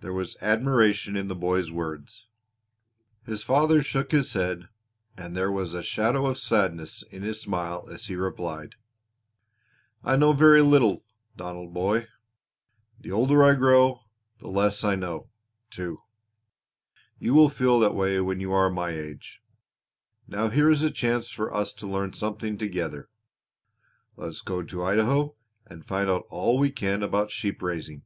There 0.00 0.12
was 0.12 0.36
admiration 0.40 1.16
in 1.16 1.28
the 1.28 1.36
boy's 1.36 1.70
words. 1.70 2.26
His 3.24 3.44
father 3.44 3.82
shook 3.84 4.10
his 4.10 4.32
head 4.32 4.68
and 5.16 5.36
there 5.36 5.52
was 5.52 5.74
a 5.74 5.80
shadow 5.84 6.26
of 6.26 6.38
sadness 6.38 7.04
in 7.04 7.22
his 7.22 7.40
smile 7.42 7.86
as 7.88 8.06
he 8.06 8.16
replied: 8.16 8.74
"I 10.02 10.16
know 10.16 10.32
very 10.32 10.60
little, 10.60 11.04
Donald 11.36 11.72
boy. 11.72 12.08
The 12.98 13.12
older 13.12 13.44
I 13.44 13.54
grow 13.54 14.00
the 14.40 14.48
less 14.48 14.82
I 14.82 14.96
know, 14.96 15.30
too. 15.70 15.98
You 17.20 17.32
will 17.34 17.48
feel 17.48 17.78
that 17.78 17.94
way 17.94 18.18
when 18.20 18.40
you 18.40 18.50
are 18.52 18.68
my 18.70 18.90
age. 18.90 19.40
Now 20.26 20.48
here 20.48 20.68
is 20.68 20.82
a 20.82 20.90
chance 20.90 21.28
for 21.28 21.54
us 21.54 21.72
to 21.74 21.86
learn 21.86 22.12
something 22.12 22.58
together. 22.58 23.08
Let's 24.16 24.40
go 24.40 24.64
to 24.64 24.82
Idaho 24.82 25.36
and 25.64 25.86
find 25.86 26.10
out 26.10 26.26
all 26.28 26.58
we 26.58 26.72
can 26.72 27.04
about 27.04 27.30
sheep 27.30 27.62
raising." 27.62 28.02